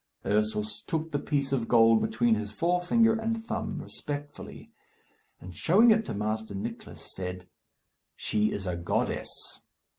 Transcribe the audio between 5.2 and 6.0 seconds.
and, showing